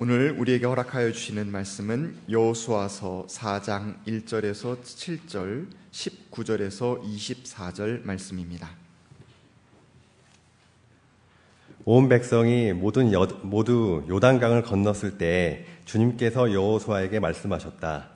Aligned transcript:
오늘 0.00 0.30
우리에게 0.38 0.64
허락하여 0.64 1.10
주시는 1.10 1.50
말씀은 1.50 2.18
여호수아서 2.30 3.26
4장 3.28 3.96
1절에서 4.06 4.80
7절, 4.80 5.66
19절에서 5.90 7.02
24절 7.02 8.04
말씀입니다. 8.04 8.70
온 11.84 12.08
백성이 12.08 12.72
모든 12.72 13.12
여, 13.12 13.26
모두 13.42 14.04
요단강을 14.08 14.62
건넜을 14.62 15.18
때 15.18 15.66
주님께서 15.84 16.52
여호수아에게 16.52 17.18
말씀하셨다. 17.18 18.10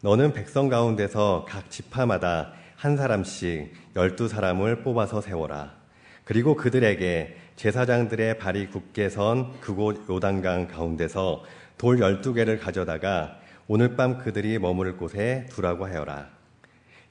너는 0.00 0.32
백성 0.32 0.70
가운데서 0.70 1.44
각 1.46 1.70
지파마다 1.70 2.54
한 2.76 2.96
사람씩 2.96 3.74
열두 3.94 4.28
사람을 4.28 4.82
뽑아서 4.82 5.20
세워라. 5.20 5.76
그리고 6.24 6.56
그들에게 6.56 7.36
제사장들의 7.56 8.38
발이 8.38 8.68
굳게 8.68 9.08
선 9.08 9.58
그곳 9.60 10.06
요단강 10.08 10.68
가운데서 10.68 11.42
돌 11.78 11.98
열두 11.98 12.34
개를 12.34 12.58
가져다가 12.58 13.38
오늘 13.66 13.96
밤 13.96 14.18
그들이 14.18 14.58
머무를 14.58 14.98
곳에 14.98 15.46
두라고 15.50 15.86
하여라. 15.86 16.28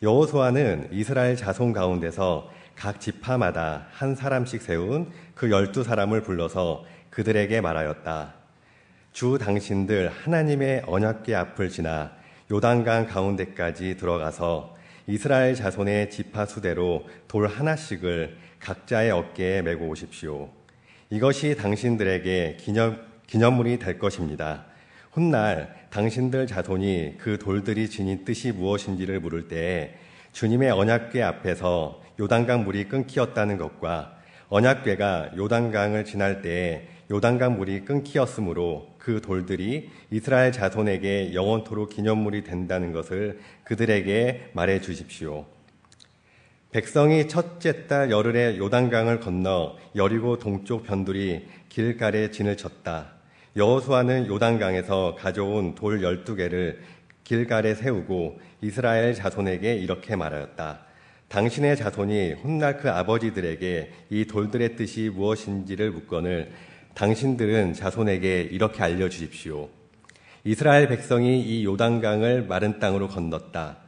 여호수아는 0.03 0.89
이스라엘 0.91 1.35
자손 1.35 1.73
가운데서 1.73 2.51
각 2.75 3.01
지파마다 3.01 3.87
한 3.89 4.13
사람씩 4.13 4.61
세운 4.61 5.09
그 5.33 5.49
열두 5.49 5.83
사람을 5.83 6.21
불러서 6.21 6.85
그들에게 7.09 7.59
말하였다. 7.61 8.35
주 9.13 9.39
당신들 9.39 10.09
하나님의 10.09 10.83
언약궤 10.85 11.33
앞을 11.33 11.69
지나 11.69 12.11
요단강 12.51 13.07
가운데까지 13.07 13.97
들어가서 13.97 14.75
이스라엘 15.07 15.55
자손의 15.55 16.11
지파 16.11 16.45
수대로 16.45 17.03
돌 17.27 17.47
하나씩을 17.47 18.37
각자의 18.65 19.11
어깨에 19.11 19.61
메고 19.61 19.87
오십시오. 19.87 20.49
이것이 21.11 21.55
당신들에게 21.55 22.57
기념, 22.59 22.99
기념물이 23.27 23.77
될 23.77 23.99
것입니다. 23.99 24.65
훗날 25.11 25.87
당신들 25.91 26.47
자손이 26.47 27.17
그 27.19 27.37
돌들이 27.37 27.87
지닌 27.87 28.25
뜻이 28.25 28.51
무엇인지를 28.51 29.19
물을 29.19 29.47
때 29.47 29.93
주님의 30.31 30.71
언약궤 30.71 31.21
앞에서 31.21 32.01
요단강 32.19 32.63
물이 32.63 32.85
끊기었다는 32.85 33.57
것과 33.57 34.17
언약궤가 34.49 35.33
요단강을 35.37 36.03
지날 36.03 36.41
때에 36.41 36.87
요단강 37.11 37.57
물이 37.57 37.85
끊기었으므로 37.85 38.95
그 38.97 39.21
돌들이 39.21 39.91
이스라엘 40.09 40.51
자손에게 40.51 41.35
영원토록 41.35 41.91
기념물이 41.91 42.43
된다는 42.43 42.93
것을 42.93 43.39
그들에게 43.63 44.49
말해 44.53 44.81
주십시오. 44.81 45.45
백성이 46.75 47.29
첫째 47.29 47.87
달 47.87 48.11
열흘에 48.11 48.57
요단강을 48.57 49.21
건너 49.21 49.77
여리고 49.95 50.37
동쪽 50.37 50.83
변두리 50.83 51.47
길갈에 51.69 52.31
진을 52.31 52.57
쳤다. 52.57 53.13
여호수아는 53.55 54.27
요단강에서 54.27 55.15
가져온 55.17 55.73
돌 55.73 56.03
열두 56.03 56.35
개를 56.35 56.81
길갈에 57.23 57.75
세우고 57.75 58.41
이스라엘 58.61 59.13
자손에게 59.13 59.77
이렇게 59.77 60.17
말하였다. 60.17 60.81
당신의 61.29 61.77
자손이 61.77 62.33
훗날 62.41 62.75
그 62.75 62.91
아버지들에게 62.91 63.93
이 64.09 64.25
돌들의 64.25 64.75
뜻이 64.75 65.09
무엇인지를 65.15 65.91
묻거늘 65.91 66.51
당신들은 66.93 67.71
자손에게 67.71 68.49
이렇게 68.51 68.83
알려주십시오. 68.83 69.69
이스라엘 70.43 70.89
백성이 70.89 71.39
이 71.39 71.63
요단강을 71.63 72.47
마른 72.47 72.79
땅으로 72.79 73.07
건넜다. 73.07 73.84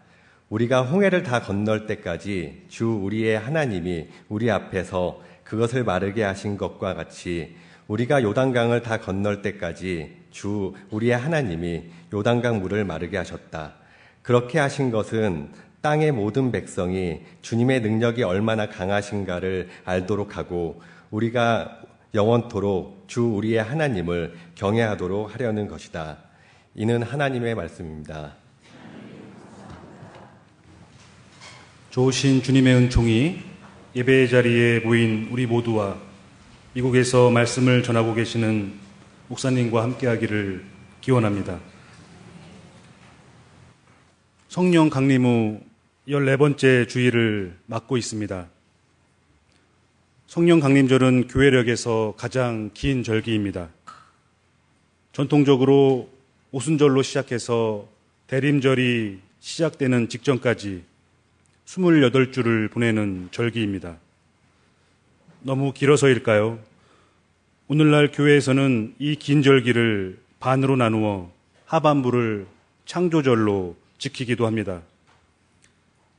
우리가 0.49 0.83
홍해를 0.83 1.23
다 1.23 1.41
건널 1.41 1.87
때까지 1.87 2.63
주 2.69 2.87
우리의 2.87 3.37
하나님이 3.37 4.07
우리 4.29 4.49
앞에서 4.49 5.21
그것을 5.43 5.83
마르게 5.83 6.23
하신 6.23 6.57
것과 6.57 6.93
같이 6.93 7.55
우리가 7.87 8.23
요단강을 8.23 8.81
다 8.81 8.99
건널 8.99 9.41
때까지 9.41 10.15
주 10.31 10.73
우리의 10.91 11.17
하나님이 11.17 11.83
요단강 12.13 12.61
물을 12.61 12.85
마르게 12.85 13.17
하셨다. 13.17 13.75
그렇게 14.21 14.59
하신 14.59 14.91
것은 14.91 15.51
땅의 15.81 16.11
모든 16.11 16.51
백성이 16.51 17.21
주님의 17.41 17.81
능력이 17.81 18.23
얼마나 18.23 18.67
강하신가를 18.67 19.69
알도록 19.85 20.37
하고 20.37 20.81
우리가 21.11 21.81
영원토록 22.13 23.05
주 23.07 23.23
우리의 23.23 23.61
하나님을 23.63 24.33
경외하도록 24.55 25.33
하려는 25.33 25.67
것이다. 25.67 26.17
이는 26.75 27.03
하나님의 27.03 27.55
말씀입니다. 27.55 28.46
좋으신 31.97 32.43
주님의 32.43 32.75
은총이 32.75 33.39
예배의 33.95 34.29
자리에 34.29 34.81
모인 34.81 35.29
우리 35.31 35.47
모두와 35.47 35.97
미국에서 36.73 37.31
말씀을 37.31 37.81
전하고 37.81 38.13
계시는 38.13 38.71
목사님과 39.29 39.81
함께하기를 39.81 40.63
기원합니다. 41.01 41.59
성령 44.47 44.91
강림 44.91 45.25
후 45.25 45.59
14번째 46.07 46.87
주일을 46.87 47.57
맞고 47.65 47.97
있습니다. 47.97 48.47
성령 50.27 50.59
강림절은 50.59 51.29
교회력에서 51.29 52.13
가장 52.15 52.69
긴 52.75 53.01
절기입니다. 53.01 53.69
전통적으로 55.13 56.11
오순절로 56.51 57.01
시작해서 57.01 57.87
대림절이 58.27 59.17
시작되는 59.39 60.09
직전까지 60.09 60.83
28주를 61.67 62.71
보내는 62.71 63.27
절기입니다. 63.31 63.97
너무 65.41 65.73
길어서일까요? 65.73 66.59
오늘날 67.67 68.11
교회에서는 68.11 68.95
이 68.99 69.15
긴 69.17 69.41
절기를 69.41 70.17
반으로 70.39 70.77
나누어 70.77 71.29
하반부를 71.65 72.47
창조절로 72.85 73.75
지키기도 73.97 74.47
합니다. 74.47 74.81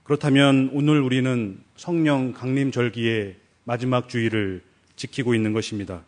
그렇다면 0.04 0.70
오늘 0.72 1.00
우리는 1.00 1.58
성령 1.76 2.32
강림 2.32 2.70
절기의 2.70 3.36
마지막 3.64 4.08
주의를 4.08 4.62
지키고 4.96 5.34
있는 5.34 5.52
것입니다. 5.54 6.02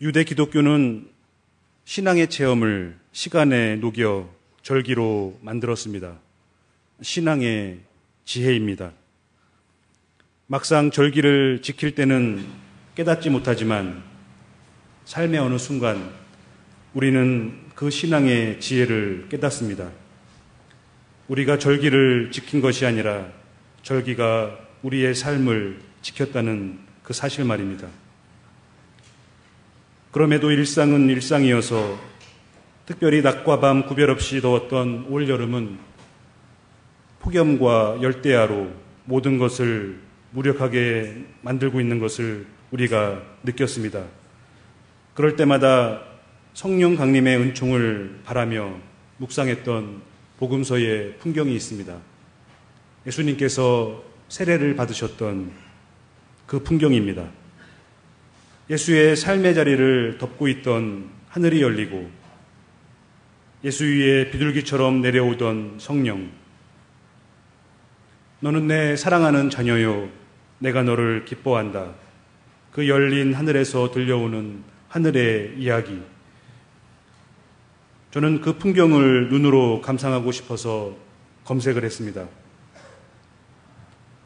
유대 0.00 0.24
기독교는 0.24 1.08
신앙의 1.84 2.28
체험을 2.30 2.96
시간에 3.12 3.76
녹여 3.76 4.30
절기로 4.62 5.38
만들었습니다. 5.42 6.29
신앙의 7.02 7.80
지혜입니다. 8.24 8.92
막상 10.46 10.90
절기를 10.90 11.62
지킬 11.62 11.94
때는 11.94 12.44
깨닫지 12.94 13.30
못하지만 13.30 14.02
삶의 15.04 15.40
어느 15.40 15.58
순간 15.58 16.12
우리는 16.92 17.56
그 17.74 17.88
신앙의 17.88 18.60
지혜를 18.60 19.28
깨닫습니다. 19.30 19.90
우리가 21.28 21.58
절기를 21.58 22.30
지킨 22.32 22.60
것이 22.60 22.84
아니라 22.84 23.28
절기가 23.82 24.58
우리의 24.82 25.14
삶을 25.14 25.80
지켰다는 26.02 26.80
그 27.02 27.12
사실 27.12 27.44
말입니다. 27.44 27.88
그럼에도 30.10 30.50
일상은 30.50 31.08
일상이어서 31.08 31.98
특별히 32.84 33.22
낮과 33.22 33.60
밤 33.60 33.86
구별 33.86 34.10
없이 34.10 34.40
더웠던 34.40 35.06
올 35.08 35.28
여름은 35.28 35.89
폭염과 37.20 37.98
열대야로 38.02 38.70
모든 39.04 39.38
것을 39.38 39.98
무력하게 40.32 41.24
만들고 41.42 41.80
있는 41.80 41.98
것을 41.98 42.46
우리가 42.70 43.22
느꼈습니다. 43.44 44.04
그럴 45.14 45.36
때마다 45.36 46.02
성령 46.54 46.96
강림의 46.96 47.36
은총을 47.36 48.20
바라며 48.24 48.74
묵상했던 49.18 50.02
복음서의 50.38 51.18
풍경이 51.18 51.54
있습니다. 51.54 51.96
예수님께서 53.06 54.02
세례를 54.28 54.76
받으셨던 54.76 55.50
그 56.46 56.62
풍경입니다. 56.62 57.28
예수의 58.70 59.16
삶의 59.16 59.54
자리를 59.54 60.18
덮고 60.18 60.48
있던 60.48 61.10
하늘이 61.28 61.60
열리고 61.60 62.10
예수 63.64 63.84
위에 63.84 64.30
비둘기처럼 64.30 65.02
내려오던 65.02 65.76
성령. 65.78 66.39
너는 68.42 68.68
내 68.68 68.96
사랑하는 68.96 69.50
자녀요. 69.50 70.08
내가 70.60 70.82
너를 70.82 71.26
기뻐한다. 71.26 71.92
그 72.72 72.88
열린 72.88 73.34
하늘에서 73.34 73.90
들려오는 73.90 74.64
하늘의 74.88 75.56
이야기. 75.58 76.00
저는 78.12 78.40
그 78.40 78.56
풍경을 78.56 79.28
눈으로 79.28 79.82
감상하고 79.82 80.32
싶어서 80.32 80.96
검색을 81.44 81.84
했습니다. 81.84 82.26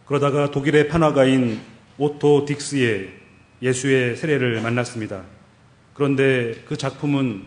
그러다가 0.06 0.52
독일의 0.52 0.86
판화가인 0.88 1.60
오토 1.98 2.44
딕스의 2.44 3.08
예수의 3.62 4.16
세례를 4.16 4.60
만났습니다. 4.60 5.24
그런데 5.92 6.62
그 6.66 6.76
작품은 6.76 7.46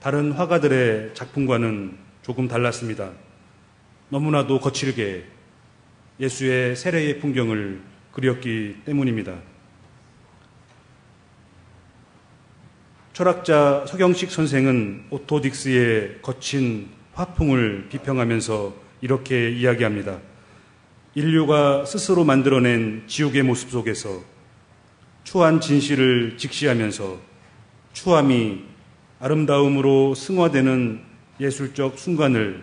다른 0.00 0.32
화가들의 0.32 1.12
작품과는 1.12 1.98
조금 2.22 2.48
달랐습니다. 2.48 3.10
너무나도 4.08 4.60
거칠게 4.60 5.39
예수의 6.20 6.76
세례의 6.76 7.18
풍경을 7.18 7.80
그렸기 8.12 8.82
때문입니다. 8.84 9.38
철학자 13.14 13.86
서경식 13.88 14.30
선생은 14.30 15.06
오토딕스의 15.10 16.20
거친 16.20 16.90
화풍을 17.14 17.88
비평하면서 17.88 18.74
이렇게 19.00 19.50
이야기합니다. 19.50 20.20
인류가 21.14 21.86
스스로 21.86 22.24
만들어낸 22.24 23.04
지옥의 23.06 23.42
모습 23.42 23.70
속에서 23.70 24.22
추한 25.24 25.60
진실을 25.60 26.36
직시하면서 26.36 27.18
추함이 27.94 28.64
아름다움으로 29.20 30.14
승화되는 30.14 31.02
예술적 31.40 31.98
순간을 31.98 32.62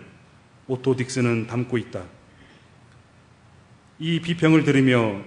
오토딕스는 0.68 1.48
담고 1.48 1.76
있다. 1.78 2.17
이 4.00 4.20
비평을 4.20 4.62
들으며 4.62 5.20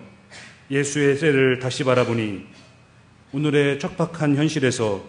예수의 0.70 1.18
세를 1.18 1.60
다시 1.60 1.84
바라보니 1.84 2.46
오늘의 3.34 3.80
척박한 3.80 4.38
현실에서 4.38 5.04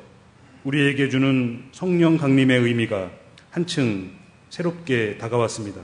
우리에게 0.65 1.09
주는 1.09 1.63
성령 1.71 2.17
강림의 2.17 2.59
의미가 2.59 3.13
한층 3.51 4.11
새롭게 4.51 5.17
다가왔습니다. 5.19 5.81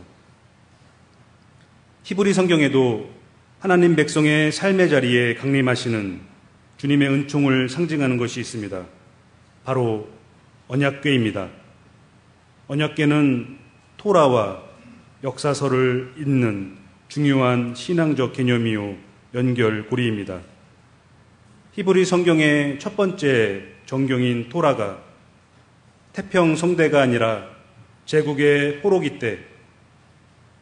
히브리 2.02 2.34
성경에도 2.34 3.10
하나님 3.60 3.94
백성의 3.94 4.50
삶의 4.50 4.88
자리에 4.90 5.34
강림하시는 5.34 6.20
주님의 6.78 7.08
은총을 7.08 7.68
상징하는 7.68 8.16
것이 8.16 8.40
있습니다. 8.40 8.86
바로 9.64 10.08
언약궤입니다. 10.66 11.48
언약궤는 12.66 13.58
토라와 13.98 14.64
역사서를 15.22 16.14
잇는 16.18 16.87
중요한 17.08 17.74
신앙적 17.74 18.34
개념이요 18.34 18.96
연결고리입니다. 19.34 20.40
히브리 21.72 22.04
성경의 22.04 22.78
첫 22.78 22.96
번째 22.96 23.62
정경인 23.86 24.50
토라가 24.50 25.02
태평 26.12 26.56
성대가 26.56 27.00
아니라 27.00 27.46
제국의 28.04 28.80
호로기 28.82 29.18
때 29.18 29.38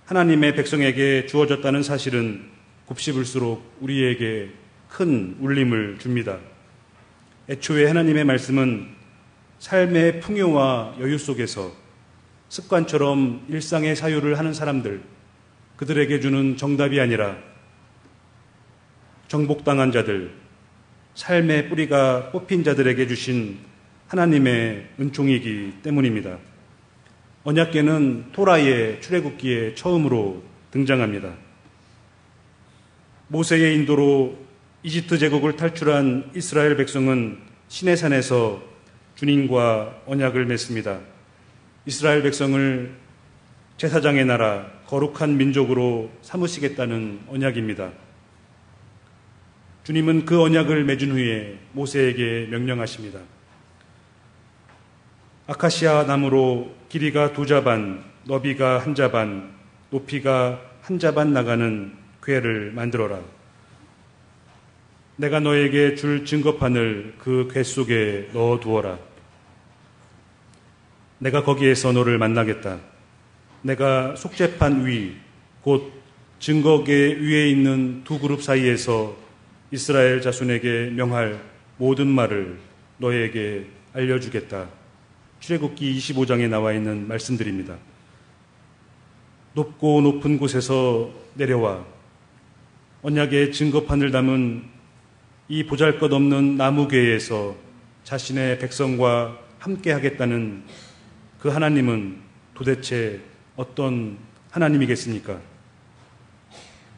하나님의 0.04 0.54
백성에게 0.54 1.26
주어졌다는 1.26 1.82
사실은 1.82 2.48
곱씹을수록 2.86 3.78
우리에게 3.80 4.50
큰 4.88 5.36
울림을 5.40 5.98
줍니다. 5.98 6.38
애초에 7.48 7.86
하나님의 7.86 8.24
말씀은 8.24 8.88
삶의 9.58 10.20
풍요와 10.20 10.96
여유 11.00 11.18
속에서 11.18 11.72
습관처럼 12.48 13.46
일상의 13.48 13.96
사유를 13.96 14.38
하는 14.38 14.52
사람들, 14.52 15.15
그들에게 15.76 16.20
주는 16.20 16.56
정답이 16.56 17.00
아니라 17.00 17.36
정복당한 19.28 19.92
자들, 19.92 20.32
삶의 21.14 21.68
뿌리가 21.68 22.30
뽑힌 22.30 22.64
자들에게 22.64 23.06
주신 23.06 23.58
하나님의 24.08 24.88
은총이기 25.00 25.78
때문입니다. 25.82 26.38
언약계는 27.44 28.32
토라의 28.32 29.00
출애굽기에 29.00 29.74
처음으로 29.74 30.42
등장합니다. 30.70 31.34
모세의 33.28 33.76
인도로 33.76 34.36
이집트 34.82 35.18
제국을 35.18 35.56
탈출한 35.56 36.30
이스라엘 36.34 36.76
백성은 36.76 37.38
시내산에서 37.68 38.62
주님과 39.16 40.02
언약을 40.06 40.46
맺습니다. 40.46 41.00
이스라엘 41.86 42.22
백성을 42.22 42.94
제사장의 43.78 44.26
나라, 44.26 44.70
거룩한 44.86 45.36
민족으로 45.36 46.10
삼으시겠다는 46.22 47.20
언약입니다. 47.28 47.90
주님은 49.84 50.24
그 50.24 50.42
언약을 50.42 50.84
맺은 50.84 51.12
후에 51.12 51.58
모세에게 51.72 52.48
명령하십니다. 52.50 53.20
아카시아 55.48 56.04
나무로 56.04 56.74
길이가 56.88 57.32
두 57.32 57.46
자반, 57.46 58.04
너비가 58.24 58.78
한 58.78 58.94
자반, 58.94 59.54
높이가 59.90 60.60
한 60.82 60.98
자반 60.98 61.32
나가는 61.32 61.92
괴를 62.22 62.72
만들어라. 62.72 63.20
내가 65.16 65.40
너에게 65.40 65.94
줄 65.94 66.24
증거판을 66.24 67.14
그괴 67.18 67.62
속에 67.62 68.30
넣어 68.32 68.60
두어라. 68.60 68.98
내가 71.18 71.42
거기에서 71.42 71.92
너를 71.92 72.18
만나겠다. 72.18 72.78
내가 73.66 74.14
속죄판 74.14 74.86
위, 74.86 75.16
곧 75.60 75.92
증거계 76.38 76.94
위에 76.94 77.50
있는 77.50 78.04
두 78.04 78.20
그룹 78.20 78.40
사이에서 78.40 79.16
이스라엘 79.72 80.20
자손에게 80.20 80.90
명할 80.90 81.42
모든 81.76 82.06
말을 82.06 82.60
너에게 82.98 83.66
알려주겠다. 83.92 84.68
출애굽기 85.40 85.98
25장에 85.98 86.48
나와 86.48 86.72
있는 86.72 87.08
말씀들입니다. 87.08 87.76
높고 89.54 90.00
높은 90.00 90.38
곳에서 90.38 91.10
내려와 91.34 91.84
언약의 93.02 93.50
증거판을 93.50 94.12
담은 94.12 94.64
이 95.48 95.64
보잘것 95.66 96.12
없는 96.12 96.56
나무궤에서 96.56 97.56
자신의 98.04 98.60
백성과 98.60 99.38
함께 99.58 99.90
하겠다는 99.90 100.62
그 101.40 101.48
하나님은 101.48 102.18
도대체 102.54 103.20
어떤 103.56 104.18
하나님이겠습니까? 104.50 105.40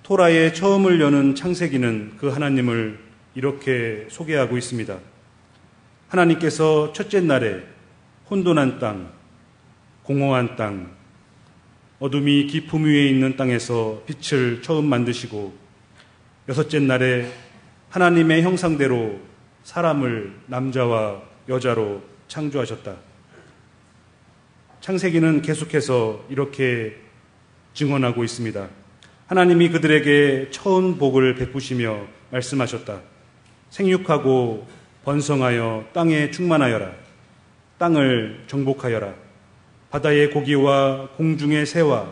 토라의 0.03 0.55
처음을 0.55 1.01
여는 1.01 1.35
창세기는 1.35 2.15
그 2.19 2.29
하나님을 2.29 2.99
이렇게 3.35 4.07
소개하고 4.11 4.59
있습니다. 4.59 4.99
하나님께서 6.09 6.93
첫째 6.93 7.21
날에 7.21 7.63
혼돈한 8.31 8.79
땅, 8.79 9.13
공허한 10.03 10.57
땅, 10.57 10.97
어둠이 12.01 12.47
깊음 12.47 12.85
위에 12.85 13.07
있는 13.09 13.37
땅에서 13.37 14.03
빛을 14.07 14.63
처음 14.63 14.87
만드시고 14.87 15.53
여섯째 16.49 16.79
날에 16.81 17.31
하나님의 17.91 18.43
형상대로 18.43 19.21
사람을 19.65 20.35
남자와 20.47 21.23
여자로 21.49 22.03
창조하셨다. 22.29 23.08
창세기는 24.89 25.43
계속해서 25.43 26.25
이렇게 26.31 26.97
증언하고 27.75 28.25
있습니다. 28.25 28.69
하나님이 29.27 29.69
그들에게 29.69 30.49
처음 30.51 30.97
복을 30.97 31.35
베푸시며 31.35 32.07
말씀하셨다. 32.31 33.03
생육하고 33.69 34.67
번성하여 35.05 35.89
땅에 35.93 36.31
충만하여라. 36.31 36.91
땅을 37.77 38.45
정복하여라. 38.47 39.13
바다의 39.91 40.31
고기와 40.31 41.11
공중의 41.19 41.67
새와 41.67 42.11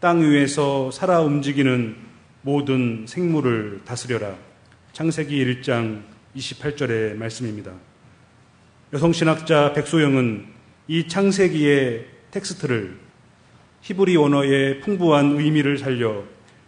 땅 0.00 0.22
위에서 0.22 0.90
살아 0.90 1.20
움직이는 1.20 1.94
모든 2.40 3.06
생물을 3.06 3.82
다스려라. 3.84 4.34
창세기 4.92 5.44
1장 5.44 6.02
28절의 6.34 7.14
말씀입니다. 7.14 7.70
여성신학자 8.92 9.72
백소영은 9.74 10.51
이 10.88 11.08
창세기의 11.08 12.06
텍스트를 12.30 12.98
히브리 13.82 14.16
언어의 14.16 14.80
풍부한 14.80 15.38
의미를 15.38 15.78
살려 15.78 16.24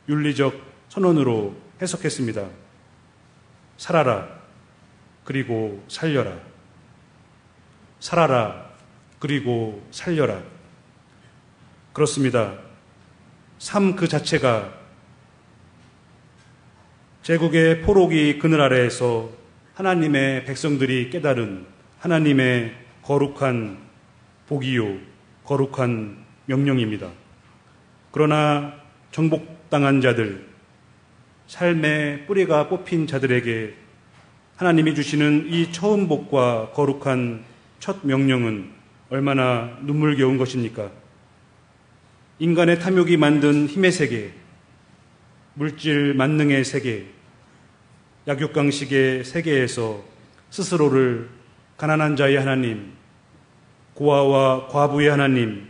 윤리적 0.09 0.61
선언으로 0.89 1.57
해석했습니다. 1.81 2.49
살아라, 3.77 4.29
그리고 5.25 5.83
살려라. 5.89 6.39
살아라. 8.01 8.71
그리고 9.19 9.87
살려라. 9.91 10.43
그렇습니다. 11.93 12.59
삶 13.59 13.97
그 13.97 14.09
자체가 14.09 14.75
제국의 17.23 17.81
포록이 17.81 18.39
그늘 18.39 18.61
아래에서 18.61 19.31
하나님의 19.75 20.45
백성들이 20.45 21.09
깨달은 21.09 21.67
하나님의 22.01 22.75
거룩한 23.03 23.79
복이요, 24.49 24.99
거룩한 25.45 26.19
명령입니다. 26.47 27.11
그러나 28.11 28.75
정복당한 29.11 30.01
자들, 30.01 30.47
삶의 31.47 32.27
뿌리가 32.27 32.69
뽑힌 32.69 33.07
자들에게 33.07 33.75
하나님이 34.57 34.95
주시는 34.95 35.47
이 35.49 35.73
처음 35.73 36.09
복과 36.09 36.71
거룩한 36.73 37.45
첫 37.81 38.07
명령은 38.07 38.71
얼마나 39.11 39.77
눈물겨운 39.83 40.39
것입니까? 40.39 40.91
인간의 42.39 42.81
탐욕이 42.81 43.17
만든 43.17 43.67
힘의 43.67 43.93
세계, 43.93 44.33
물질 45.55 46.15
만능의 46.15 46.65
세계, 46.65 47.07
약육강식의 48.27 49.25
세계에서 49.25 50.03
스스로를 50.51 51.29
가난한 51.77 52.17
자의 52.17 52.37
하나님, 52.37 52.93
고아와 53.95 54.67
과부의 54.69 55.09
하나님, 55.09 55.69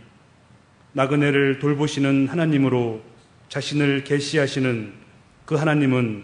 나그네를 0.93 1.59
돌보시는 1.59 2.27
하나님으로 2.27 3.01
자신을 3.49 4.03
계시하시는 4.03 4.93
그 5.45 5.53
하나님은 5.53 6.23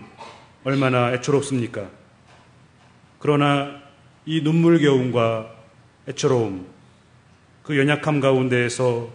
얼마나 0.63 1.13
애처롭습니까? 1.13 1.89
그러나 3.19 3.79
이 4.25 4.41
눈물겨움과 4.41 5.53
애처로움, 6.09 6.65
그 7.61 7.77
연약함 7.77 8.19
가운데에서 8.19 9.11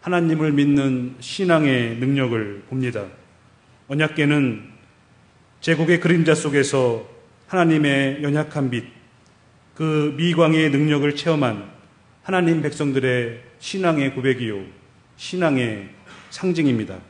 하나님을 0.00 0.52
믿는 0.52 1.16
신앙의 1.20 1.96
능력을 1.96 2.62
봅니다. 2.70 3.04
언약계는 3.88 4.64
제국의 5.60 6.00
그림자 6.00 6.34
속에서 6.34 7.06
하나님의 7.48 8.22
연약한 8.22 8.70
빛, 8.70 8.84
그 9.74 10.14
미광의 10.16 10.70
능력을 10.70 11.14
체험한 11.16 11.79
하나님 12.30 12.62
백성들의 12.62 13.42
신앙의 13.58 14.14
고백이요, 14.14 14.62
신앙의 15.16 15.88
상징입니다. 16.30 17.00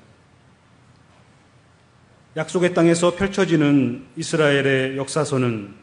약속의 2.39 2.73
땅에서 2.73 3.17
펼쳐지는 3.17 4.07
이스라엘의 4.17 4.97
역사서는 4.97 5.75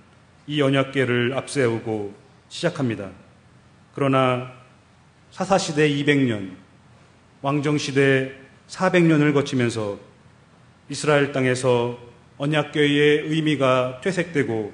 이 0.47 0.59
언약계를 0.59 1.37
앞세우고 1.37 2.15
시작합니다. 2.49 3.11
그러나 3.93 4.53
사사시대 5.29 5.87
200년, 5.87 6.55
왕정시대 7.43 8.31
400년을 8.67 9.35
거치면서 9.35 9.99
이스라엘 10.89 11.31
땅에서 11.31 11.99
언약궤의 12.37 13.27
의미가 13.27 14.01
퇴색되고 14.03 14.73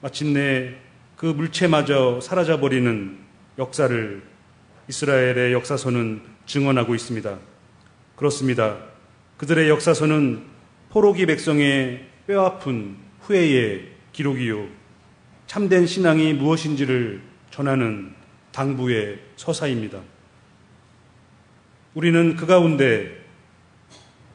마침내 0.00 0.74
그 1.14 1.26
물체마저 1.26 2.20
사라져버리는 2.20 3.29
역사를 3.60 4.22
이스라엘의 4.88 5.52
역사서는 5.52 6.22
증언하고 6.46 6.94
있습니다. 6.94 7.38
그렇습니다. 8.16 8.78
그들의 9.36 9.68
역사서는 9.68 10.42
포로기 10.88 11.26
백성의 11.26 12.06
뼈아픈 12.26 12.96
후회의 13.20 13.88
기록이요. 14.12 14.66
참된 15.46 15.86
신앙이 15.86 16.32
무엇인지를 16.32 17.20
전하는 17.50 18.14
당부의 18.50 19.20
서사입니다. 19.36 20.00
우리는 21.94 22.36
그 22.36 22.46
가운데 22.46 23.14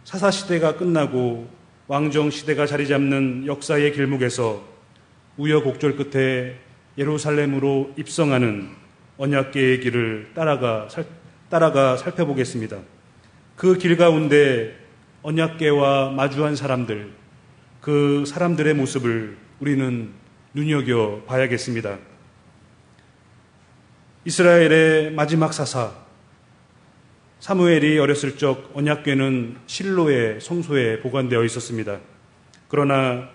사사시대가 0.03 0.77
끝나고 0.77 1.49
왕정시대가 1.87 2.67
자리 2.67 2.87
잡는 2.87 3.47
역사의 3.47 3.93
길목에서 3.93 4.63
우여곡절 5.37 5.95
끝에 5.95 6.59
예루살렘으로 6.97 7.91
입성하는 7.97 8.84
언약계의 9.17 9.79
길을 9.79 10.31
따라가, 10.33 10.87
살, 10.89 11.05
따라가 11.49 11.97
살펴보겠습니다. 11.97 12.79
그 13.55 13.77
길 13.77 13.95
가운데 13.97 14.77
언약계와 15.23 16.11
마주한 16.11 16.55
사람들, 16.55 17.11
그 17.81 18.25
사람들의 18.25 18.73
모습을 18.75 19.37
우리는 19.59 20.11
눈여겨 20.53 21.23
봐야겠습니다. 21.25 21.97
이스라엘의 24.25 25.11
마지막 25.11 25.53
사사 25.53 25.93
사무엘이 27.39 27.99
어렸을 27.99 28.37
적 28.37 28.71
언약궤는 28.73 29.57
실로의 29.67 30.41
성소에 30.41 31.01
보관되어 31.01 31.43
있었습니다. 31.43 31.99
그러나 32.67 33.29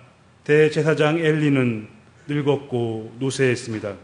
대제사장 0.44 1.18
엘리는 1.18 1.88
늙었고 2.26 3.16
노쇠했습니다. 3.20 3.94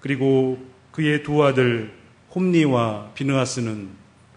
그리고 0.00 0.58
그의 0.92 1.22
두 1.22 1.42
아들 1.42 1.90
홈니와 2.34 3.12
비느하스는 3.14 3.88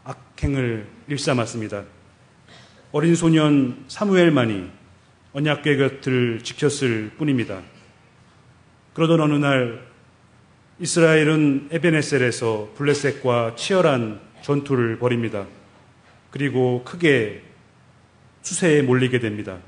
악행을 0.06 0.88
일삼았습니다. 1.08 1.84
어린 2.94 3.14
소년 3.14 3.84
사무엘만이 3.90 4.70
언약궤 5.34 5.76
곁을 5.76 6.40
지켰을 6.44 7.12
뿐입니다. 7.18 7.62
그러던 8.94 9.20
어느 9.20 9.34
날 9.34 9.86
이스라엘은 10.80 11.70
에베네셀에서 11.72 12.74
블레셋과 12.78 13.56
치열한 13.58 14.22
전투를 14.42 14.98
벌입니다. 14.98 15.46
그리고 16.32 16.84
크게 16.86 17.44
수세에 18.42 18.82
몰리게 18.82 19.20
됩니다. 19.20 19.60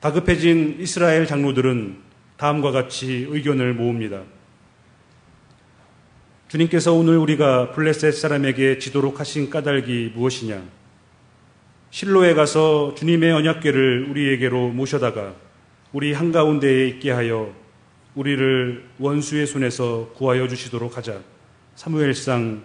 다급해진 0.00 0.76
이스라엘 0.80 1.26
장로들은 1.26 1.96
다음과 2.36 2.72
같이 2.72 3.26
의견을 3.30 3.72
모읍니다. 3.72 4.37
주님께서 6.48 6.94
오늘 6.94 7.18
우리가 7.18 7.72
블레셋 7.72 8.14
사람에게 8.14 8.78
지도록 8.78 9.20
하신 9.20 9.50
까닭이 9.50 10.12
무엇이냐? 10.14 10.62
실로에 11.90 12.32
가서 12.32 12.94
주님의 12.96 13.32
언약궤를 13.32 14.06
우리에게로 14.08 14.70
모셔다가 14.70 15.34
우리 15.92 16.14
한가운데에 16.14 16.88
있게 16.88 17.10
하여 17.10 17.54
우리를 18.14 18.82
원수의 18.98 19.46
손에서 19.46 20.10
구하여 20.14 20.48
주시도록 20.48 20.96
하자. 20.96 21.20
사무엘상 21.74 22.64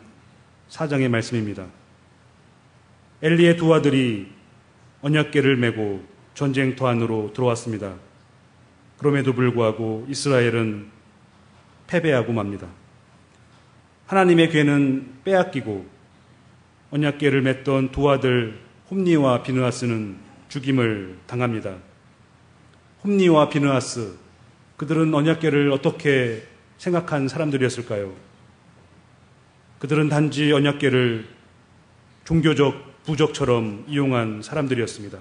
4장의 0.69 1.09
말씀입니다. 1.09 1.65
엘리의 3.21 3.57
두 3.57 3.73
아들이 3.73 4.29
언약계를 5.01 5.57
메고 5.57 6.01
전쟁터 6.35 6.87
안으로 6.87 7.33
들어왔습니다. 7.33 7.95
그럼에도 8.97 9.33
불구하고 9.33 10.05
이스라엘은 10.07 10.87
패배하고 11.87 12.31
맙니다. 12.31 12.82
하나님의 14.07 14.49
괴는 14.49 15.21
빼앗기고 15.23 15.85
언약계를 16.91 17.41
맺던 17.41 17.91
두 17.91 18.09
아들 18.09 18.59
홈니와 18.91 19.43
비느하스는 19.43 20.17
죽임을 20.49 21.17
당합니다. 21.25 21.77
홈니와 23.03 23.49
비느하스 23.49 24.15
그들은 24.77 25.13
언약계를 25.13 25.71
어떻게 25.71 26.43
생각한 26.77 27.27
사람들이었을까요? 27.27 28.13
그들은 29.79 30.09
단지 30.09 30.51
언약계를 30.51 31.25
종교적 32.25 33.03
부적처럼 33.03 33.85
이용한 33.87 34.41
사람들이었습니다. 34.41 35.17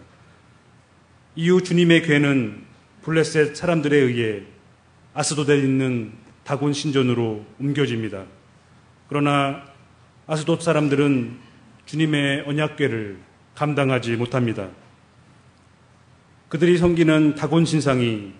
이후 1.34 1.62
주님의 1.62 2.02
괴는 2.02 2.64
블레셋 3.02 3.56
사람들에 3.56 3.96
의해 3.96 4.42
아스도에 5.14 5.58
있는 5.58 6.12
다곤 6.44 6.72
신전으로 6.72 7.44
옮겨집니다. 7.58 8.24
그러나 9.12 9.62
아스돗 10.26 10.62
사람들은 10.62 11.36
주님의 11.84 12.44
언약궤를 12.46 13.18
감당하지 13.54 14.16
못합니다. 14.16 14.70
그들이 16.48 16.78
섬기는 16.78 17.34
다곤 17.34 17.66
신상이 17.66 18.32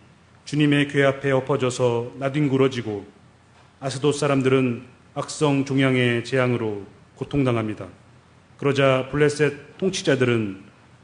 주님의 0.47 0.89
궤 0.89 1.05
앞에 1.05 1.31
엎어져서 1.31 2.13
나뒹굴어지고 2.19 3.07
아스돗 3.81 4.15
사람들은 4.15 4.85
악성 5.13 5.67
종양의 5.67 6.25
재앙으로 6.25 6.87
고통당합니다. 7.17 7.89
그러자 8.57 9.11
블레셋 9.11 9.77
통치자들은 9.77 10.63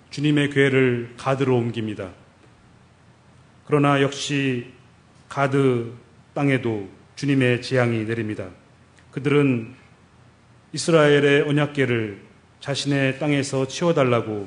주님의 0.09 0.49
궤를 0.49 1.13
가드로 1.19 1.55
옮깁니다. 1.55 2.09
그러나 3.67 4.01
역시 4.01 4.73
가드 5.29 5.93
땅에도 6.33 6.89
주님의 7.17 7.61
재앙이 7.61 8.05
내립니다. 8.05 8.49
그들은 9.19 9.75
이스라엘의 10.73 11.43
언약궤를 11.43 12.21
자신의 12.61 13.19
땅에서 13.19 13.67
치워달라고 13.67 14.47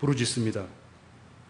부르짖습니다. 0.00 0.64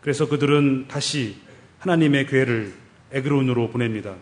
그래서 0.00 0.28
그들은 0.28 0.88
다시 0.88 1.36
하나님의 1.78 2.26
괴를 2.26 2.74
에그론으로 3.12 3.70
보냅니다. 3.70 4.16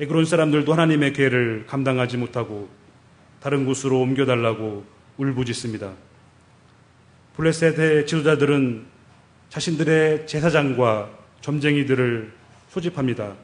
에그론 0.00 0.24
사람들도 0.24 0.72
하나님의 0.72 1.12
괴를 1.12 1.66
감당하지 1.68 2.16
못하고 2.16 2.68
다른 3.40 3.64
곳으로 3.64 4.00
옮겨달라고 4.00 4.84
울부짖습니다. 5.16 5.92
블레셋의 7.36 8.06
지도자들은 8.06 8.84
자신들의 9.48 10.26
제사장과 10.26 11.10
점쟁이들을 11.40 12.32
소집합니다. 12.70 13.36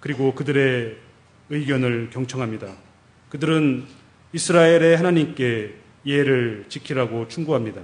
그리고 0.00 0.34
그들의 0.34 1.05
의견을 1.50 2.10
경청합니다. 2.10 2.74
그들은 3.28 3.84
이스라엘의 4.32 4.96
하나님께 4.96 5.74
예를 6.04 6.66
지키라고 6.68 7.28
충고합니다. 7.28 7.80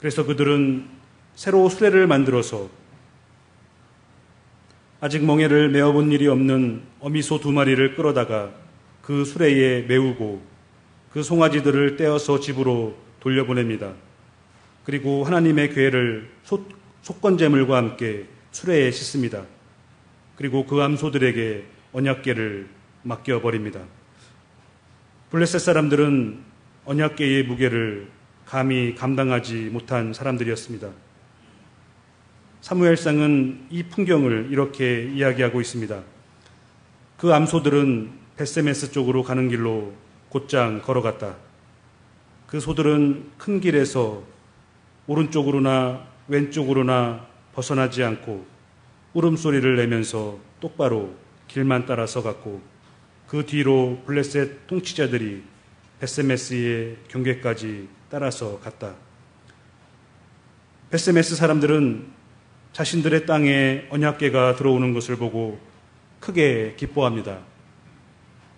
그래서 0.00 0.24
그들은 0.24 0.86
새로 1.34 1.68
수레를 1.68 2.06
만들어서 2.06 2.68
아직 5.00 5.24
멍에를 5.24 5.70
메어본 5.70 6.12
일이 6.12 6.28
없는 6.28 6.82
어미소 7.00 7.40
두 7.40 7.50
마리를 7.52 7.96
끌어다가 7.96 8.52
그 9.02 9.24
수레에 9.24 9.82
메우고 9.82 10.42
그 11.12 11.22
송아지들을 11.22 11.96
떼어서 11.96 12.40
집으로 12.40 12.96
돌려보냅니다. 13.20 13.94
그리고 14.84 15.24
하나님의 15.24 15.74
괴를 15.74 16.30
속건제물과 17.02 17.76
함께 17.76 18.26
수레에 18.52 18.90
싣습니다. 18.90 19.44
그리고 20.36 20.66
그 20.66 20.80
암소들에게 20.80 21.64
언약계를 21.92 22.68
맡겨버립니다. 23.02 23.80
블레셋 25.30 25.60
사람들은 25.60 26.38
언약계의 26.84 27.44
무게를 27.44 28.08
감히 28.46 28.94
감당하지 28.94 29.70
못한 29.72 30.12
사람들이었습니다. 30.12 30.90
사무엘상은 32.60 33.66
이 33.70 33.82
풍경을 33.84 34.48
이렇게 34.50 35.04
이야기하고 35.04 35.60
있습니다. 35.60 36.02
그 37.16 37.32
암소들은 37.32 38.10
베세메스 38.36 38.92
쪽으로 38.92 39.22
가는 39.22 39.48
길로 39.48 39.92
곧장 40.28 40.80
걸어갔다. 40.82 41.36
그 42.46 42.60
소들은 42.60 43.30
큰 43.38 43.60
길에서 43.60 44.22
오른쪽으로나 45.06 46.06
왼쪽으로나 46.28 47.26
벗어나지 47.54 48.02
않고 48.02 48.46
울음소리를 49.14 49.76
내면서 49.76 50.38
똑바로 50.60 51.14
길만 51.52 51.84
따라서 51.84 52.22
갔고 52.22 52.62
그 53.26 53.44
뒤로 53.44 54.02
블레셋 54.06 54.66
통치자들이 54.66 55.42
베세메스의 56.00 56.96
경계까지 57.08 57.88
따라서 58.10 58.58
갔다. 58.60 58.94
베세메스 60.90 61.36
사람들은 61.36 62.06
자신들의 62.72 63.26
땅에 63.26 63.86
언약계가 63.90 64.56
들어오는 64.56 64.94
것을 64.94 65.16
보고 65.16 65.60
크게 66.20 66.74
기뻐합니다. 66.78 67.40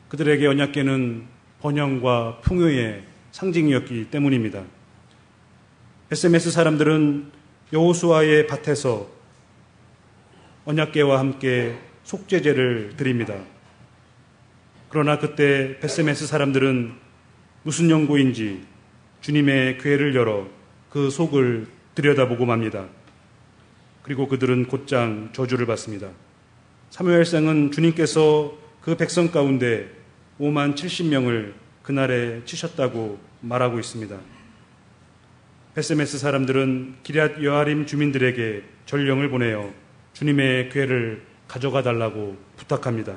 그들에게 0.08 0.46
언약계는 0.46 1.26
번영과 1.60 2.38
풍요의 2.42 3.04
상징이었기 3.32 4.10
때문입니다. 4.10 4.62
베세메스 6.10 6.52
사람들은 6.52 7.32
여호수아의 7.72 8.46
밭에서 8.46 9.08
언약계와 10.64 11.18
함께 11.18 11.76
속죄제를 12.04 12.94
드립니다. 12.96 13.34
그러나 14.88 15.18
그때 15.18 15.78
베세메스 15.80 16.26
사람들은 16.26 16.92
무슨 17.64 17.90
연고인지 17.90 18.62
주님의 19.23 19.78
괴를 19.78 20.14
열어 20.14 20.46
그 20.90 21.11
속을 21.11 21.66
들여다보고 21.94 22.44
맙니다. 22.44 22.87
그리고 24.02 24.28
그들은 24.28 24.66
곧장 24.66 25.30
저주를 25.32 25.66
받습니다. 25.66 26.11
사무엘상은 26.90 27.73
주님께서 27.73 28.56
그 28.82 28.96
백성 28.96 29.30
가운데 29.30 29.90
5만 30.38 30.75
70명을 30.75 31.54
그날에 31.82 32.42
치셨다고 32.44 33.18
말하고 33.40 33.80
있습니다. 33.80 34.16
베세메스 35.75 36.18
사람들은 36.18 36.96
기럇 37.02 37.42
여아림 37.42 37.87
주민들에게 37.87 38.62
전령을 38.87 39.30
보내어 39.30 39.73
주님의 40.12 40.68
괴를 40.68 41.23
가져가 41.54 41.84
달라고 41.84 42.37
부탁합니다. 42.56 43.14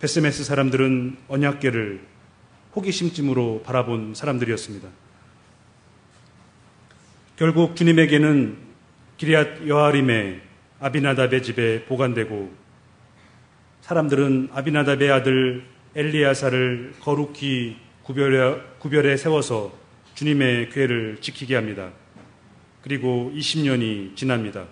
베스메스 0.00 0.42
사람들은 0.42 1.16
언약계를 1.28 2.00
호기심쯤으로 2.74 3.62
바라본 3.64 4.16
사람들이었습니다. 4.16 4.88
결국 7.36 7.76
주님에게는 7.76 8.56
기리앗 9.16 9.68
여아림의 9.68 10.40
아비나답의 10.80 11.44
집에 11.44 11.84
보관되고 11.84 12.52
사람들은 13.82 14.48
아비나답의 14.52 15.12
아들 15.12 15.64
엘리야사를 15.94 16.94
거룩히 16.98 17.76
구별해, 18.02 18.60
구별해 18.80 19.16
세워서 19.16 19.72
주님의 20.16 20.70
괴를 20.70 21.18
지키게 21.20 21.54
합니다. 21.54 21.92
그리고 22.82 23.30
20년이 23.32 24.16
지납니다. 24.16 24.66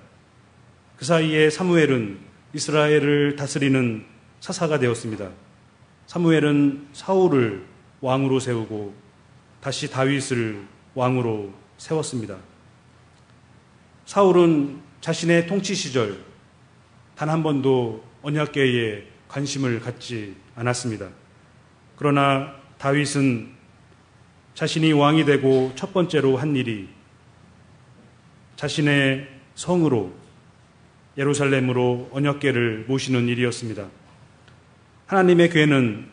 그 0.97 1.05
사이에 1.05 1.49
사무엘은 1.49 2.32
이스라엘을 2.55 3.37
다스리는 3.37 4.05
사사가 4.41 4.79
되었습니다. 4.79 5.31
사무엘은 6.07 6.89
사울을 6.93 7.65
왕으로 8.01 8.41
세우고 8.41 8.95
다시 9.61 9.91
다윗을 9.91 10.63
왕으로 10.95 11.53
세웠습니다. 11.79 12.37
사울은 14.05 14.81
자신의 15.01 15.47
통치 15.47 15.75
시절 15.75 16.19
단 17.15 17.29
한 17.29 17.43
번도 17.43 18.05
언약계에 18.23 19.07
관심을 19.29 19.81
갖지 19.81 20.35
않았습니다. 20.57 21.09
그러나 21.97 22.55
다윗은 22.79 23.53
자신이 24.55 24.93
왕이 24.93 25.25
되고 25.25 25.73
첫 25.77 25.93
번째로 25.93 26.37
한 26.37 26.57
일이 26.57 26.89
자신의 28.57 29.29
성으로 29.55 30.13
예루살렘으로 31.17 32.09
언약계를 32.13 32.85
모시는 32.89 33.29
일이었습니다. 33.29 33.87
하나님의 35.07 35.51
괴는 35.51 36.07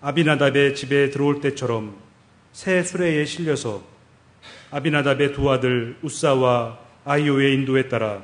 아비나답의 0.00 0.74
집에 0.74 1.10
들어올 1.10 1.40
때처럼 1.40 1.96
새 2.52 2.82
수레에 2.82 3.24
실려서 3.24 3.84
아비나답의 4.70 5.32
두 5.32 5.50
아들 5.50 5.96
우사와 6.02 6.78
아이오의 7.04 7.54
인도에 7.54 7.88
따라 7.88 8.22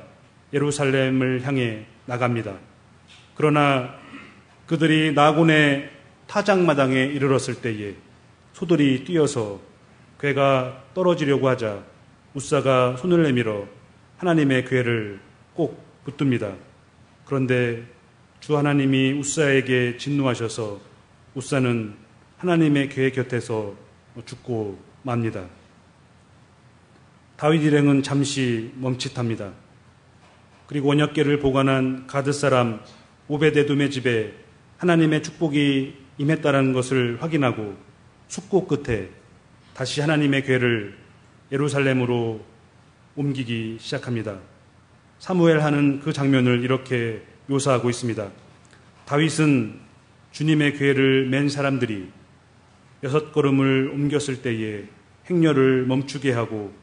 예루살렘을 0.53 1.45
향해 1.45 1.85
나갑니다. 2.05 2.55
그러나 3.35 3.95
그들이 4.67 5.13
나곤의 5.13 5.89
타작마당에 6.27 7.05
이르렀을 7.05 7.55
때에 7.55 7.95
소들이 8.53 9.03
뛰어서 9.03 9.59
괴가 10.19 10.83
떨어지려고 10.93 11.47
하자 11.47 11.83
우사가 12.33 12.97
손을 12.97 13.23
내밀어 13.23 13.67
하나님의 14.17 14.65
괴를 14.65 15.19
꼭 15.53 15.83
붙듭니다. 16.05 16.53
그런데 17.25 17.83
주 18.39 18.57
하나님이 18.57 19.13
우사에게 19.13 19.97
진노하셔서 19.97 20.81
우사는 21.35 21.93
하나님의 22.37 22.89
괴 22.89 23.09
곁에서 23.11 23.73
죽고 24.25 24.77
맙니다. 25.03 25.45
다윗 27.37 27.63
일행은 27.63 28.03
잠시 28.03 28.71
멈칫합니다. 28.75 29.51
그리고 30.67 30.91
언약계를 30.91 31.39
보관한 31.39 32.07
가드 32.07 32.31
사람 32.31 32.81
오베데둠의 33.27 33.91
집에 33.91 34.33
하나님의 34.77 35.23
축복이 35.23 35.95
임했다라는 36.17 36.73
것을 36.73 37.21
확인하고 37.21 37.75
숙고 38.27 38.67
끝에 38.67 39.09
다시 39.73 40.01
하나님의 40.01 40.43
괴를 40.43 40.97
예루살렘으로 41.51 42.43
옮기기 43.15 43.77
시작합니다. 43.79 44.39
사무엘 45.23 45.61
하는 45.61 46.01
그 46.01 46.11
장면을 46.11 46.65
이렇게 46.65 47.21
묘사하고 47.45 47.89
있습니다. 47.89 48.29
다윗은 49.05 49.79
주님의 50.33 50.73
괴를 50.73 51.29
맨 51.29 51.47
사람들이 51.47 52.09
여섯 53.03 53.31
걸음을 53.31 53.91
옮겼을 53.93 54.41
때에 54.41 54.83
행렬을 55.29 55.85
멈추게 55.85 56.33
하고 56.33 56.73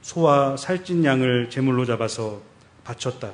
소와 0.00 0.56
살찐 0.56 1.04
양을 1.04 1.50
제물로 1.50 1.84
잡아서 1.84 2.40
바쳤다. 2.82 3.32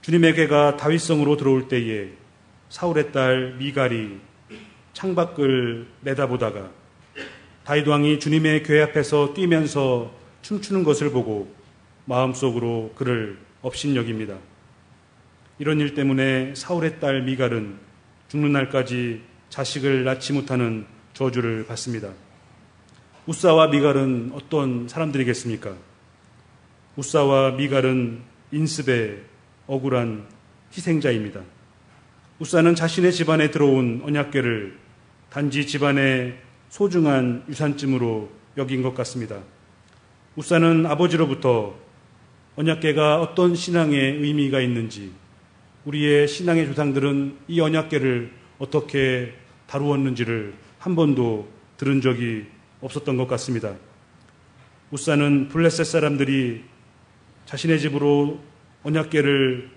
주님의 0.00 0.34
괴가 0.34 0.78
다윗성으로 0.78 1.36
들어올 1.36 1.68
때에 1.68 2.12
사울의 2.70 3.12
딸 3.12 3.56
미갈이 3.58 4.20
창밖을 4.94 5.86
내다보다가 6.00 6.70
다윗 7.66 7.86
왕이 7.86 8.20
주님의 8.20 8.62
괴 8.62 8.80
앞에서 8.80 9.34
뛰면서 9.34 10.14
춤추는 10.40 10.82
것을 10.82 11.10
보고 11.10 11.60
마음속으로 12.04 12.92
그를 12.96 13.38
업신여깁니다. 13.62 14.38
이런 15.58 15.80
일 15.80 15.94
때문에 15.94 16.54
사울의 16.54 16.98
딸 17.00 17.22
미갈은 17.22 17.78
죽는 18.28 18.52
날까지 18.52 19.22
자식을 19.48 20.04
낳지 20.04 20.32
못하는 20.32 20.86
저주를 21.12 21.66
받습니다. 21.66 22.10
우사와 23.26 23.68
미갈은 23.68 24.32
어떤 24.34 24.88
사람들이겠습니까? 24.88 25.74
우사와 26.96 27.52
미갈은 27.52 28.22
인습의 28.50 29.22
억울한 29.66 30.26
희생자입니다. 30.76 31.42
우사는 32.40 32.74
자신의 32.74 33.12
집안에 33.12 33.50
들어온 33.50 34.00
언약궤를 34.04 34.76
단지 35.30 35.66
집안의 35.66 36.38
소중한 36.70 37.44
유산쯤으로 37.48 38.32
여긴 38.56 38.82
것 38.82 38.94
같습니다. 38.94 39.38
우사는 40.34 40.86
아버지로부터 40.86 41.81
언약계가 42.56 43.20
어떤 43.20 43.54
신앙의 43.54 44.18
의미가 44.18 44.60
있는지 44.60 45.12
우리의 45.86 46.28
신앙의 46.28 46.66
조상들은 46.66 47.38
이 47.48 47.60
언약계를 47.60 48.30
어떻게 48.58 49.32
다루었는지를 49.66 50.54
한 50.78 50.94
번도 50.94 51.48
들은 51.78 52.00
적이 52.00 52.44
없었던 52.80 53.16
것 53.16 53.26
같습니다. 53.26 53.74
우사는 54.90 55.48
블레셋 55.48 55.86
사람들이 55.86 56.64
자신의 57.46 57.80
집으로 57.80 58.40
언약계를 58.82 59.70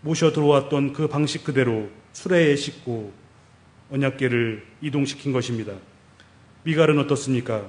모셔 0.00 0.32
들어왔던 0.32 0.94
그 0.94 1.08
방식 1.08 1.44
그대로 1.44 1.90
수레에 2.12 2.56
싣고 2.56 3.12
언약계를 3.90 4.64
이동시킨 4.80 5.32
것입니다. 5.32 5.74
미갈은 6.64 6.98
어떻습니까? 6.98 7.66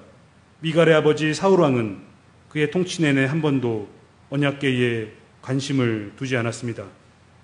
미갈의 0.62 0.95
아버지 0.95 1.34
사울왕은 1.34 2.12
그의 2.54 2.70
통치 2.70 3.02
내내 3.02 3.26
한 3.26 3.42
번도 3.42 3.89
언약계에 4.30 5.12
관심을 5.42 6.13
두지 6.16 6.38
않았습니다. 6.38 6.86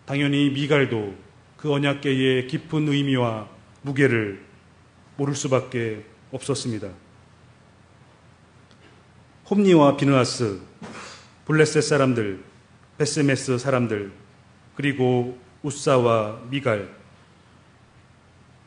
당연히 0.06 0.52
미갈도 0.52 1.16
그 1.58 1.74
언약계의 1.74 2.46
깊은 2.46 2.88
의미와 2.88 3.50
무게를 3.82 4.46
모를 5.18 5.34
수밖에 5.34 6.06
없었습니다. 6.32 6.90
홈니와 9.50 9.98
비누아스, 9.98 10.62
블레셋 11.46 11.82
사람들, 11.82 12.44
베스메스 13.00 13.58
사람들, 13.58 14.12
그리고 14.76 15.40
우사와 15.64 16.44
미갈, 16.52 16.88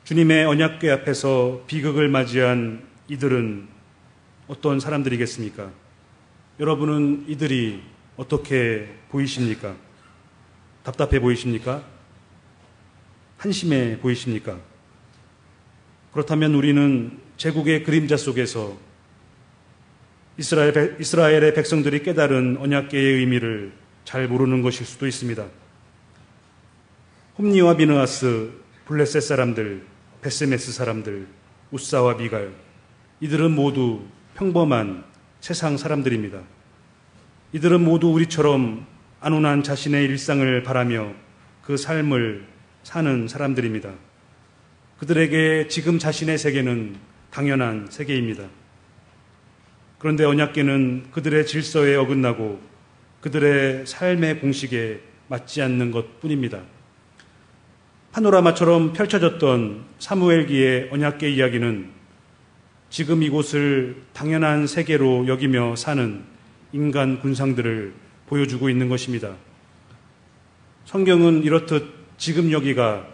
주님의 0.03 0.47
언약궤 0.47 0.91
앞에서 0.91 1.63
비극을 1.69 2.09
맞이한 2.09 2.85
이들은 3.07 3.69
어떤 4.49 4.81
사람들이겠습니까? 4.81 5.82
여러분은 6.62 7.25
이들이 7.27 7.83
어떻게 8.16 8.88
보이십니까? 9.09 9.75
답답해 10.85 11.18
보이십니까? 11.18 11.85
한심해 13.37 13.98
보이십니까? 13.98 14.61
그렇다면 16.12 16.55
우리는 16.55 17.18
제국의 17.37 17.83
그림자 17.83 18.16
속에서 18.16 18.79
이스라엘, 20.38 20.96
이스라엘의 21.01 21.53
백성들이 21.55 22.05
깨달은 22.05 22.59
언약계의 22.59 23.14
의미를 23.16 23.72
잘 24.05 24.29
모르는 24.29 24.62
것일 24.62 24.87
수도 24.87 25.09
있습니다. 25.09 25.44
홈니와 27.38 27.77
비느아스, 27.77 28.53
블레셋 28.85 29.20
사람들, 29.20 29.85
베스메스 30.20 30.70
사람들, 30.70 31.27
우사와 31.72 32.18
미갈, 32.18 32.53
이들은 33.20 33.51
모두 33.51 34.05
평범한 34.37 35.11
세상 35.40 35.77
사람들입니다. 35.77 36.52
이들은 37.55 37.85
모두 37.85 38.09
우리처럼 38.09 38.87
안온한 39.21 39.62
자신의 39.62 40.07
일상을 40.07 40.62
바라며 40.62 41.12
그 41.62 41.77
삶을 41.77 42.47
사는 42.83 43.29
사람들입니다. 43.29 43.93
그들에게 44.99 45.69
지금 45.69 45.99
자신의 45.99 46.38
세계는 46.38 46.97
당연한 47.31 47.88
세계입니다. 47.91 48.45
그런데 49.99 50.25
언약계는 50.25 51.11
그들의 51.11 51.47
질서에 51.47 51.95
어긋나고 51.95 52.59
그들의 53.21 53.87
삶의 53.87 54.41
공식에 54.41 55.01
맞지 55.29 55.61
않는 55.61 55.91
것 55.91 56.21
뿐입니다. 56.21 56.62
파노라마처럼 58.12 58.95
펼쳐졌던 58.95 59.85
사무엘기의 59.99 60.88
언약계 60.91 61.31
이야기는 61.31 61.91
지금 62.88 63.23
이곳을 63.23 64.03
당연한 64.15 64.67
세계로 64.67 65.29
여기며 65.29 65.77
사는 65.77 66.32
인간 66.73 67.21
군상들을 67.21 67.93
보여주고 68.27 68.71
있는 68.71 68.89
것입니다. 68.89 69.37
성경은 70.87 71.43
이렇듯 71.43 71.87
지금 72.17 72.51
여기가 72.51 73.07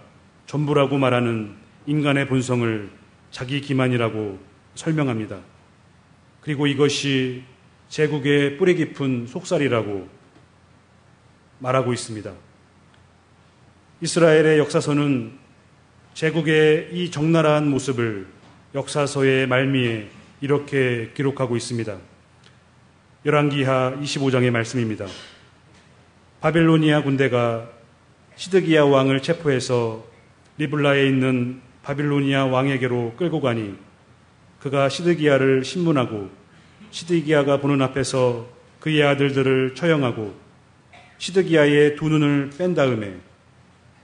전부라고 0.47 0.99
말하는 0.99 1.55
인간의 1.87 2.29
본성을 2.29 2.91
자기 3.31 3.61
기만이라고 3.61 4.39
설명합니다. 4.75 5.41
그리고 6.41 6.67
이것이 6.67 7.43
제국의 7.89 8.57
뿌리 8.59 8.75
깊은 8.75 9.27
속살이라고 9.27 10.09
말하고 11.59 11.93
있습니다. 11.93 12.33
이스라엘의 14.01 14.59
역사서는 14.59 15.33
제국의 16.15 16.91
이 16.93 17.11
적나라한 17.11 17.69
모습을 17.69 18.27
역사서의 18.75 19.47
말미에 19.49 20.09
이렇게 20.41 21.11
기록하고 21.15 21.57
있습니다. 21.57 21.99
열왕기하 23.27 23.99
25장의 24.01 24.51
말씀입니다. 24.51 25.05
바벨로니아 26.41 27.03
군대가 27.03 27.69
시드기야 28.37 28.85
왕을 28.85 29.23
체포해서 29.23 30.05
리블라에 30.59 31.09
있는 31.09 31.61
바빌로니아 31.83 32.47
왕에게로 32.47 33.15
끌고 33.17 33.41
가니 33.41 33.75
그가 34.61 34.89
시드기야를 34.89 35.65
신문하고 35.65 36.31
시드기야가 36.93 37.61
보는 37.61 37.83
앞에서 37.83 38.47
그의 38.79 39.03
아들들을 39.03 39.75
처형하고 39.75 40.37
시드기야의 41.19 41.97
두 41.97 42.09
눈을 42.09 42.51
뺀 42.57 42.75
다음에 42.75 43.17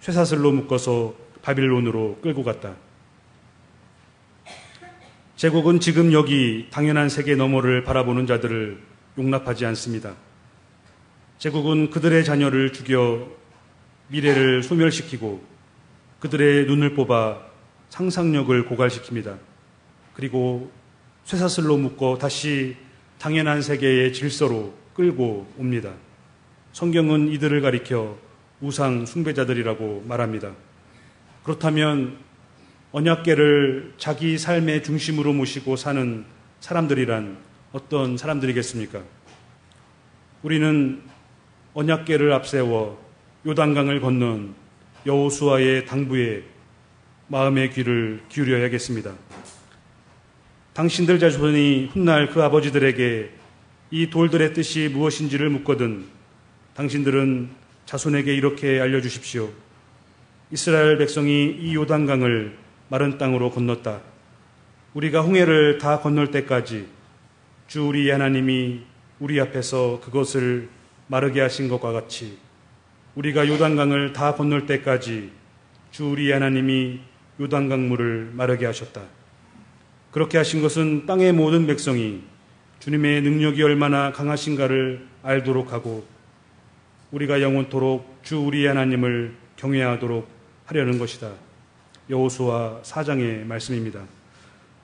쇠사슬로 0.00 0.50
묶어서 0.50 1.14
바빌론으로 1.42 2.18
끌고 2.20 2.42
갔다. 2.42 2.74
제국은 5.36 5.78
지금 5.78 6.12
여기 6.12 6.66
당연한 6.70 7.08
세계 7.08 7.36
너머를 7.36 7.84
바라보는 7.84 8.26
자들을 8.26 8.93
용납하지 9.16 9.66
않습니다. 9.66 10.14
제국은 11.38 11.90
그들의 11.90 12.24
자녀를 12.24 12.72
죽여 12.72 13.30
미래를 14.08 14.62
소멸시키고 14.62 15.42
그들의 16.20 16.66
눈을 16.66 16.94
뽑아 16.94 17.40
상상력을 17.90 18.68
고갈시킵니다. 18.68 19.38
그리고 20.14 20.70
쇠사슬로 21.24 21.76
묶어 21.76 22.18
다시 22.18 22.76
당연한 23.18 23.62
세계의 23.62 24.12
질서로 24.12 24.74
끌고 24.94 25.52
옵니다. 25.58 25.92
성경은 26.72 27.28
이들을 27.32 27.60
가리켜 27.60 28.18
우상 28.60 29.06
숭배자들이라고 29.06 30.04
말합니다. 30.06 30.52
그렇다면 31.42 32.18
언약계를 32.92 33.94
자기 33.98 34.38
삶의 34.38 34.82
중심으로 34.82 35.32
모시고 35.32 35.76
사는 35.76 36.24
사람들이란 36.60 37.36
어떤 37.74 38.16
사람들이겠습니까? 38.16 39.02
우리는 40.44 41.02
언약계를 41.74 42.32
앞세워 42.32 43.04
요단강을 43.44 44.00
건넌 44.00 44.54
여호수아의 45.04 45.84
당부에 45.84 46.44
마음의 47.26 47.72
귀를 47.72 48.20
기울여야겠습니다. 48.28 49.12
당신들 50.72 51.18
자손이 51.18 51.90
훗날 51.92 52.28
그 52.28 52.44
아버지들에게 52.44 53.30
이 53.90 54.08
돌들의 54.08 54.54
뜻이 54.54 54.88
무엇인지를 54.92 55.50
묻거든 55.50 56.04
당신들은 56.76 57.50
자손에게 57.86 58.36
이렇게 58.36 58.80
알려주십시오. 58.80 59.50
이스라엘 60.52 60.96
백성이 60.96 61.50
이 61.58 61.74
요단강을 61.74 62.56
마른 62.88 63.18
땅으로 63.18 63.50
건넜다. 63.50 64.00
우리가 64.94 65.22
홍해를 65.22 65.78
다 65.78 65.98
건널 65.98 66.30
때까지 66.30 67.02
주 67.66 67.86
우리 67.86 68.10
하나님이 68.10 68.82
우리 69.20 69.40
앞에서 69.40 70.00
그것을 70.00 70.68
마르게 71.06 71.40
하신 71.40 71.68
것과 71.68 71.92
같이 71.92 72.38
우리가 73.14 73.48
요단강을 73.48 74.12
다 74.12 74.34
건널 74.34 74.66
때까지 74.66 75.30
주 75.90 76.10
우리 76.10 76.30
하나님이 76.32 77.00
요단강 77.40 77.88
물을 77.88 78.30
마르게 78.32 78.66
하셨다. 78.66 79.02
그렇게 80.10 80.38
하신 80.38 80.62
것은 80.62 81.06
땅의 81.06 81.32
모든 81.32 81.66
백성이 81.66 82.22
주님의 82.80 83.22
능력이 83.22 83.62
얼마나 83.62 84.12
강하신가를 84.12 85.06
알도록 85.22 85.72
하고 85.72 86.06
우리가 87.12 87.40
영원토록 87.40 88.20
주 88.22 88.38
우리 88.38 88.66
하나님을 88.66 89.34
경외하도록 89.56 90.28
하려는 90.66 90.98
것이다. 90.98 91.32
여호수아 92.10 92.82
4장의 92.82 93.44
말씀입니다. 93.46 94.04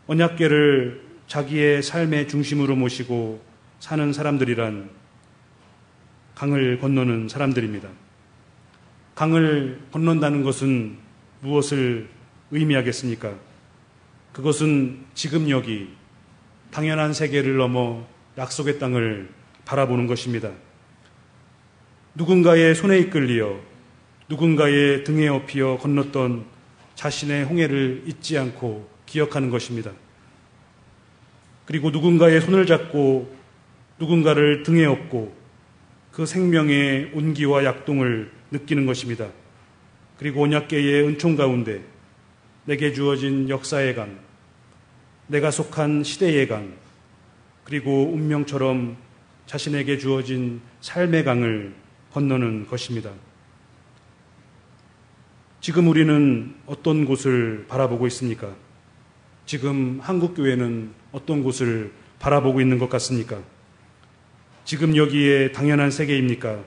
언약계를 0.07 1.10
자기의 1.31 1.85
삶의 1.85 2.27
중심으로 2.27 2.75
모시고 2.75 3.41
사는 3.79 4.13
사람들이란 4.13 4.91
강을 6.35 6.81
건너는 6.81 7.29
사람들입니다. 7.29 7.89
강을 9.15 9.81
건넌다는 9.93 10.43
것은 10.43 10.99
무엇을 11.41 12.09
의미하겠습니까? 12.51 13.33
그것은 14.33 15.05
지금 15.15 15.49
여기 15.51 15.91
당연한 16.73 17.13
세계를 17.13 17.59
넘어 17.59 18.05
약속의 18.37 18.81
땅을 18.81 19.31
바라보는 19.65 20.09
것입니다. 20.09 20.51
누군가의 22.17 22.75
손에 22.75 22.99
이끌리어 22.99 23.61
누군가의 24.29 25.05
등에 25.05 25.29
업히어 25.29 25.79
건넜던 25.79 26.45
자신의 26.97 27.45
홍해를 27.45 28.03
잊지 28.07 28.37
않고 28.37 28.91
기억하는 29.07 29.49
것입니다. 29.51 29.93
그리고 31.71 31.91
누군가의 31.91 32.41
손을 32.41 32.67
잡고 32.67 33.33
누군가를 34.01 34.65
등에 34.65 34.87
업고 34.87 35.33
그 36.11 36.27
생명의 36.27 37.13
온기와 37.15 37.65
약동을 37.65 38.29
느끼는 38.51 38.87
것입니다. 38.87 39.29
그리고 40.19 40.43
언약계의 40.43 41.07
은총 41.07 41.37
가운데 41.37 41.85
내게 42.65 42.93
주어진 42.93 43.49
역사의 43.49 43.95
강, 43.95 44.19
내가 45.29 45.53
속한 45.53 46.03
시대의 46.03 46.49
강, 46.49 46.73
그리고 47.63 48.11
운명처럼 48.15 48.97
자신에게 49.47 49.99
주어진 49.99 50.61
삶의 50.81 51.23
강을 51.23 51.73
건너는 52.13 52.67
것입니다. 52.67 53.13
지금 55.61 55.87
우리는 55.87 56.53
어떤 56.67 57.05
곳을 57.05 57.67
바라보고 57.69 58.09
있습니까? 58.09 58.57
지금 59.47 60.01
한국교회는 60.03 60.99
어떤 61.13 61.43
곳을 61.43 61.93
바라보고 62.19 62.61
있는 62.61 62.79
것 62.79 62.89
같습니까? 62.89 63.41
지금 64.65 64.97
여기에 64.97 65.53
당연한 65.53 65.91
세계입니까? 65.91 66.63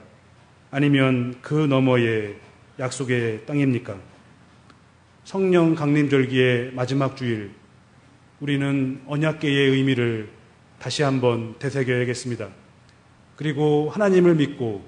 아니면 0.70 1.36
그 1.40 1.54
너머의 1.54 2.36
약속의 2.78 3.46
땅입니까? 3.46 3.96
성령 5.24 5.74
강림절기의 5.74 6.72
마지막 6.74 7.16
주일, 7.16 7.52
우리는 8.40 9.00
언약계의 9.06 9.70
의미를 9.70 10.28
다시 10.78 11.02
한번 11.02 11.54
되새겨야겠습니다. 11.58 12.48
그리고 13.36 13.88
하나님을 13.90 14.34
믿고 14.34 14.84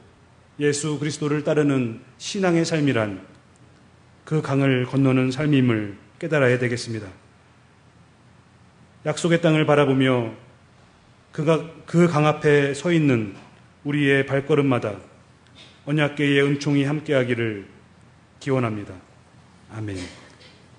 예수 0.60 0.98
그리스도를 0.98 1.44
따르는 1.44 2.00
신앙의 2.18 2.64
삶이란 2.64 3.24
그 4.24 4.42
강을 4.42 4.84
건너는 4.86 5.30
삶임을 5.30 5.96
깨달아야 6.18 6.58
되겠습니다. 6.58 7.06
약속의 9.06 9.40
땅을 9.40 9.66
바라보며 9.66 10.32
그강 11.30 12.26
앞에 12.26 12.74
서 12.74 12.90
있는 12.90 13.36
우리의 13.84 14.26
발걸음마다 14.26 14.96
언약계의 15.84 16.42
은총이 16.42 16.82
함께하기를 16.82 17.68
기원합니다. 18.40 18.94
아멘. 19.72 19.96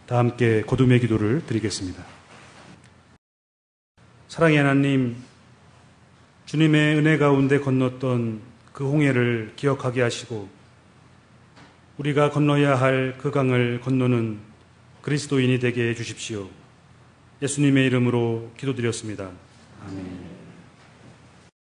다 0.07 0.17
함께 0.17 0.61
거둠의 0.61 0.99
기도를 0.99 1.45
드리겠습니다. 1.45 2.03
사랑의 4.27 4.57
하나님, 4.57 5.15
주님의 6.47 6.97
은혜 6.97 7.17
가운데 7.17 7.59
건넜던 7.59 8.41
그 8.73 8.85
홍해를 8.89 9.53
기억하게 9.55 10.01
하시고 10.01 10.49
우리가 11.97 12.29
건너야 12.31 12.75
할 12.75 13.15
그 13.17 13.31
강을 13.31 13.79
건너는 13.81 14.39
그리스도인이 15.01 15.59
되게 15.59 15.89
해 15.89 15.93
주십시오. 15.95 16.49
예수님의 17.41 17.85
이름으로 17.85 18.51
기도드렸습니다. 18.57 19.29
아멘. 19.85 20.36